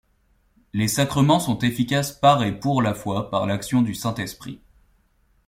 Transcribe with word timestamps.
Les 0.73 0.87
sacrements 0.87 1.39
sont 1.39 1.59
efficaces 1.59 2.11
par 2.11 2.41
et 2.41 2.57
pour 2.59 2.81
la 2.81 2.95
foi, 2.95 3.29
par 3.29 3.45
l'action 3.45 3.83
du 3.83 3.93
Saint-Esprit. 3.93 4.59